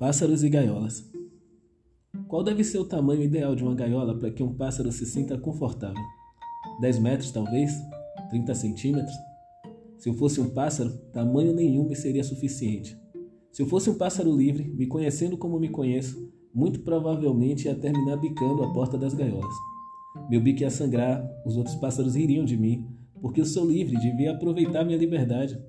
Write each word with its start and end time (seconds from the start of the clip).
Pássaros 0.00 0.42
e 0.42 0.48
gaiolas. 0.48 1.04
Qual 2.26 2.42
deve 2.42 2.64
ser 2.64 2.78
o 2.78 2.86
tamanho 2.86 3.22
ideal 3.22 3.54
de 3.54 3.62
uma 3.62 3.74
gaiola 3.74 4.18
para 4.18 4.30
que 4.30 4.42
um 4.42 4.54
pássaro 4.54 4.90
se 4.90 5.04
sinta 5.04 5.36
confortável? 5.36 6.02
10 6.80 6.98
metros, 7.00 7.30
talvez? 7.30 7.70
30 8.30 8.54
centímetros? 8.54 9.14
Se 9.98 10.08
eu 10.08 10.14
fosse 10.14 10.40
um 10.40 10.48
pássaro, 10.48 10.88
tamanho 11.12 11.52
nenhum 11.52 11.86
me 11.86 11.94
seria 11.94 12.24
suficiente. 12.24 12.98
Se 13.52 13.60
eu 13.60 13.66
fosse 13.66 13.90
um 13.90 13.98
pássaro 13.98 14.34
livre, 14.34 14.72
me 14.72 14.86
conhecendo 14.86 15.36
como 15.36 15.60
me 15.60 15.68
conheço, 15.68 16.32
muito 16.54 16.80
provavelmente 16.80 17.66
ia 17.66 17.74
terminar 17.74 18.16
bicando 18.16 18.64
a 18.64 18.72
porta 18.72 18.96
das 18.96 19.12
gaiolas. 19.12 19.54
Meu 20.30 20.40
bico 20.40 20.62
ia 20.62 20.70
sangrar, 20.70 21.22
os 21.44 21.58
outros 21.58 21.76
pássaros 21.76 22.14
ririam 22.14 22.46
de 22.46 22.56
mim, 22.56 22.88
porque 23.20 23.42
eu 23.42 23.44
sou 23.44 23.70
livre 23.70 23.98
devia 23.98 24.32
aproveitar 24.32 24.82
minha 24.82 24.96
liberdade. 24.96 25.62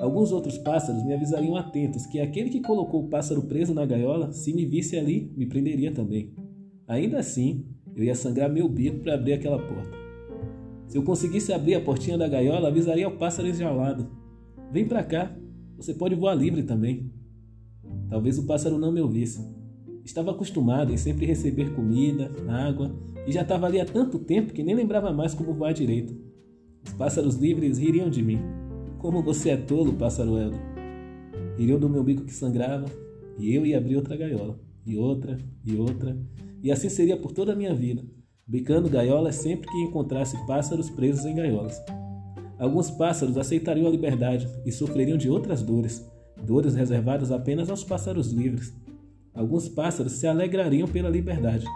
Alguns 0.00 0.30
outros 0.30 0.56
pássaros 0.58 1.04
me 1.04 1.12
avisariam 1.12 1.56
atentos 1.56 2.06
que 2.06 2.20
aquele 2.20 2.50
que 2.50 2.60
colocou 2.60 3.04
o 3.04 3.08
pássaro 3.08 3.42
preso 3.42 3.74
na 3.74 3.84
gaiola, 3.84 4.32
se 4.32 4.52
me 4.52 4.64
visse 4.64 4.96
ali, 4.96 5.32
me 5.36 5.46
prenderia 5.46 5.92
também. 5.92 6.32
Ainda 6.86 7.18
assim, 7.18 7.66
eu 7.94 8.04
ia 8.04 8.14
sangrar 8.14 8.50
meu 8.50 8.68
bico 8.68 9.00
para 9.00 9.14
abrir 9.14 9.32
aquela 9.32 9.58
porta. 9.58 9.90
Se 10.86 10.96
eu 10.96 11.02
conseguisse 11.02 11.52
abrir 11.52 11.74
a 11.74 11.80
portinha 11.80 12.16
da 12.16 12.28
gaiola, 12.28 12.68
avisaria 12.68 13.06
ao 13.06 13.16
pássaro 13.16 13.48
enjaulado: 13.48 14.08
Vem 14.70 14.86
para 14.86 15.02
cá, 15.02 15.36
você 15.76 15.94
pode 15.94 16.14
voar 16.14 16.34
livre 16.34 16.62
também. 16.62 17.10
Talvez 18.08 18.38
o 18.38 18.46
pássaro 18.46 18.78
não 18.78 18.92
me 18.92 19.00
ouvisse. 19.00 19.44
Estava 20.04 20.30
acostumado 20.32 20.92
em 20.92 20.96
sempre 20.96 21.26
receber 21.26 21.74
comida, 21.74 22.30
água, 22.48 22.94
e 23.26 23.32
já 23.32 23.42
estava 23.42 23.66
ali 23.66 23.80
há 23.80 23.84
tanto 23.84 24.18
tempo 24.18 24.52
que 24.52 24.62
nem 24.62 24.74
lembrava 24.74 25.12
mais 25.12 25.34
como 25.34 25.54
voar 25.54 25.72
direito. 25.72 26.14
Os 26.84 26.92
pássaros 26.92 27.36
livres 27.36 27.78
ririam 27.78 28.10
de 28.10 28.22
mim. 28.22 28.40
Como 29.02 29.20
você 29.20 29.50
é 29.50 29.56
tolo, 29.56 29.94
pássaro 29.94 30.38
Eldo. 30.38 30.56
Iriam 31.58 31.76
do 31.76 31.88
meu 31.88 32.04
bico 32.04 32.22
que 32.22 32.32
sangrava, 32.32 32.86
e 33.36 33.52
eu 33.52 33.66
ia 33.66 33.76
abrir 33.76 33.96
outra 33.96 34.16
gaiola, 34.16 34.60
e 34.86 34.96
outra, 34.96 35.36
e 35.64 35.74
outra, 35.74 36.16
e 36.62 36.70
assim 36.70 36.88
seria 36.88 37.16
por 37.16 37.32
toda 37.32 37.52
a 37.52 37.56
minha 37.56 37.74
vida, 37.74 38.04
bicando 38.46 38.88
gaiolas 38.88 39.34
sempre 39.34 39.68
que 39.68 39.82
encontrasse 39.82 40.36
pássaros 40.46 40.88
presos 40.88 41.24
em 41.24 41.34
gaiolas. 41.34 41.82
Alguns 42.60 42.92
pássaros 42.92 43.36
aceitariam 43.36 43.88
a 43.88 43.90
liberdade 43.90 44.48
e 44.64 44.70
sofreriam 44.70 45.18
de 45.18 45.28
outras 45.28 45.62
dores, 45.62 46.08
dores 46.40 46.76
reservadas 46.76 47.32
apenas 47.32 47.68
aos 47.70 47.82
pássaros 47.82 48.30
livres. 48.30 48.72
Alguns 49.34 49.68
pássaros 49.68 50.12
se 50.12 50.28
alegrariam 50.28 50.86
pela 50.86 51.10
liberdade, 51.10 51.66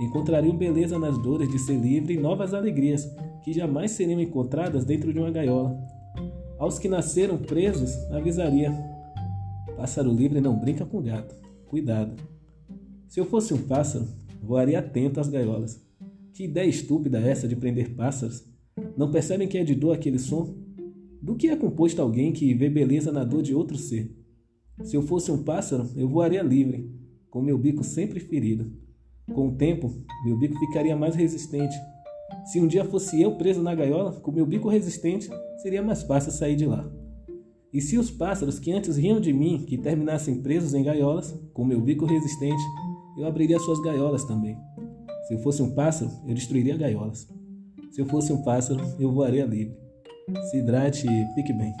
encontrariam 0.00 0.56
beleza 0.56 0.98
nas 0.98 1.16
dores 1.16 1.48
de 1.48 1.60
ser 1.60 1.78
livre 1.78 2.14
e 2.14 2.20
novas 2.20 2.52
alegrias 2.52 3.08
que 3.44 3.52
jamais 3.52 3.92
seriam 3.92 4.20
encontradas 4.20 4.84
dentro 4.84 5.12
de 5.12 5.20
uma 5.20 5.30
gaiola. 5.30 6.01
Aos 6.62 6.78
que 6.78 6.88
nasceram 6.88 7.38
presos, 7.38 7.92
avisaria: 8.12 8.70
Pássaro 9.76 10.14
livre 10.14 10.40
não 10.40 10.56
brinca 10.56 10.86
com 10.86 11.02
gato. 11.02 11.34
Cuidado. 11.66 12.14
Se 13.08 13.18
eu 13.18 13.24
fosse 13.24 13.52
um 13.52 13.60
pássaro, 13.66 14.06
voaria 14.40 14.78
atento 14.78 15.18
às 15.18 15.28
gaiolas. 15.28 15.84
Que 16.32 16.44
ideia 16.44 16.68
estúpida 16.68 17.18
é 17.18 17.28
essa 17.28 17.48
de 17.48 17.56
prender 17.56 17.96
pássaros? 17.96 18.44
Não 18.96 19.10
percebem 19.10 19.48
que 19.48 19.58
é 19.58 19.64
de 19.64 19.74
dor 19.74 19.92
aquele 19.92 20.20
som? 20.20 20.54
Do 21.20 21.34
que 21.34 21.48
é 21.48 21.56
composto 21.56 22.00
alguém 22.00 22.32
que 22.32 22.54
vê 22.54 22.70
beleza 22.70 23.10
na 23.10 23.24
dor 23.24 23.42
de 23.42 23.52
outro 23.52 23.76
ser? 23.76 24.16
Se 24.84 24.96
eu 24.96 25.02
fosse 25.02 25.32
um 25.32 25.42
pássaro, 25.42 25.90
eu 25.96 26.08
voaria 26.08 26.44
livre, 26.44 26.88
com 27.28 27.42
meu 27.42 27.58
bico 27.58 27.82
sempre 27.82 28.20
ferido. 28.20 28.72
Com 29.34 29.48
o 29.48 29.56
tempo, 29.56 29.92
meu 30.24 30.38
bico 30.38 30.56
ficaria 30.60 30.94
mais 30.94 31.16
resistente 31.16 31.74
se 32.44 32.60
um 32.60 32.66
dia 32.66 32.84
fosse 32.84 33.20
eu 33.20 33.36
preso 33.36 33.62
na 33.62 33.74
gaiola, 33.74 34.12
com 34.20 34.32
meu 34.32 34.44
bico 34.44 34.68
resistente, 34.68 35.30
seria 35.62 35.82
mais 35.82 36.02
fácil 36.02 36.32
sair 36.32 36.56
de 36.56 36.66
lá. 36.66 36.90
E 37.72 37.80
se 37.80 37.96
os 37.96 38.10
pássaros 38.10 38.58
que 38.58 38.72
antes 38.72 38.96
riam 38.96 39.20
de 39.20 39.32
mim, 39.32 39.64
que 39.66 39.78
terminassem 39.78 40.42
presos 40.42 40.74
em 40.74 40.82
gaiolas, 40.82 41.34
com 41.54 41.64
meu 41.64 41.80
bico 41.80 42.04
resistente, 42.04 42.62
eu 43.16 43.26
abriria 43.26 43.58
suas 43.58 43.80
gaiolas 43.80 44.24
também. 44.24 44.58
Se 45.26 45.34
eu 45.34 45.38
fosse 45.38 45.62
um 45.62 45.74
pássaro, 45.74 46.10
eu 46.26 46.34
destruiria 46.34 46.76
gaiolas. 46.76 47.26
Se 47.90 48.00
eu 48.00 48.06
fosse 48.06 48.32
um 48.32 48.42
pássaro, 48.42 48.80
eu 48.98 49.12
voaria 49.12 49.46
livre. 49.46 49.76
Se 50.50 50.58
hidrate 50.58 51.06
e 51.06 51.34
fique 51.34 51.52
bem. 51.52 51.72